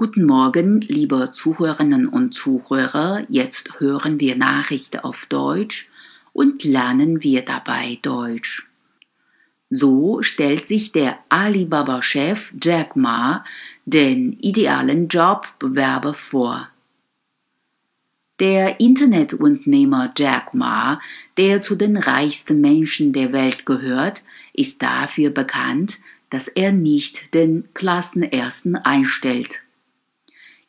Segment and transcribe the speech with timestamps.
[0.00, 3.24] Guten Morgen, liebe Zuhörerinnen und Zuhörer.
[3.28, 5.88] Jetzt hören wir Nachrichten auf Deutsch
[6.32, 8.68] und lernen wir dabei Deutsch.
[9.70, 13.44] So stellt sich der Alibaba-Chef Jack Ma
[13.86, 16.68] den idealen Jobbewerber vor.
[18.38, 21.00] Der Internetunternehmer Jack Ma,
[21.36, 24.22] der zu den reichsten Menschen der Welt gehört,
[24.52, 25.98] ist dafür bekannt,
[26.30, 29.62] dass er nicht den Klassenersten einstellt.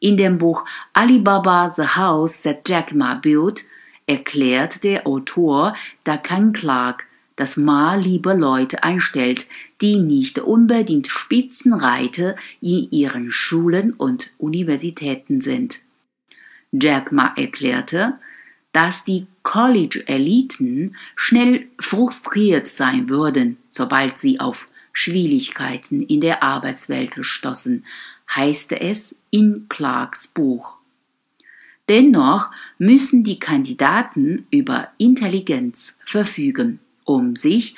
[0.00, 3.64] In dem Buch Alibaba The House That Jack Ma Built
[4.06, 9.46] erklärt der Autor Dakan Clark, dass Ma lieber Leute einstellt,
[9.80, 15.80] die nicht unbedingt Spitzenreiter in ihren Schulen und Universitäten sind.
[16.72, 18.14] Jack Ma erklärte,
[18.72, 27.84] dass die College-Eliten schnell frustriert sein würden, sobald sie auf Schwierigkeiten in der Arbeitswelt stoßen,
[28.34, 30.74] heißt es in Clarks Buch.
[31.88, 37.74] Dennoch müssen die Kandidaten über Intelligenz verfügen, um sich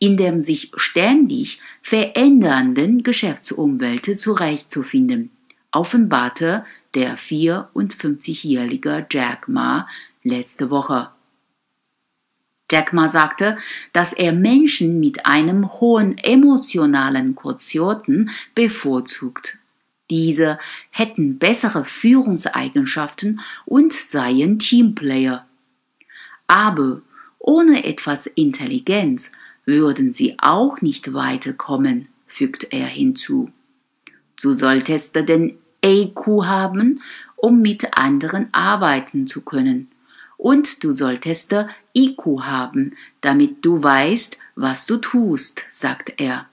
[0.00, 5.30] in der sich ständig verändernden Geschäftsumwelt zurechtzufinden,
[5.72, 9.86] offenbarte der 54-jährige Jack Ma
[10.24, 11.10] letzte Woche.
[12.70, 13.58] Jack Ma sagte,
[13.92, 19.58] dass er Menschen mit einem hohen emotionalen Quotienten bevorzugt.
[20.10, 20.58] Diese
[20.90, 25.46] hätten bessere Führungseigenschaften und seien Teamplayer.
[26.48, 27.00] Aber
[27.38, 29.30] ohne etwas Intelligenz
[29.64, 33.50] würden sie auch nicht weiterkommen, fügt er hinzu.
[34.42, 37.00] Du solltest den EQ haben,
[37.36, 39.88] um mit anderen arbeiten zu können.
[40.36, 41.54] Und du solltest
[41.94, 46.46] IQ haben, damit du weißt, was du tust, sagt er.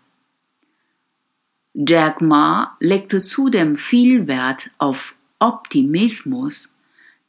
[1.79, 6.69] Jack Ma legte zudem viel Wert auf Optimismus.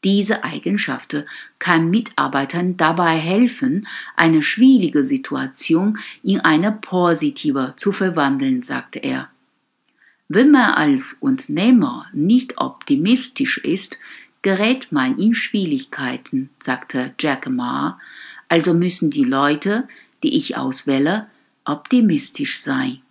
[0.02, 1.14] Diese Eigenschaft
[1.58, 9.28] kann Mitarbeitern dabei helfen, eine schwierige Situation in eine positive zu verwandeln, sagte er.
[10.28, 13.98] Wenn man als Unternehmer nicht optimistisch ist,
[14.40, 18.00] gerät man in Schwierigkeiten, sagte Jack Ma,
[18.48, 19.88] also müssen die Leute,
[20.22, 21.26] die ich auswähle,
[21.66, 23.02] optimistisch sein.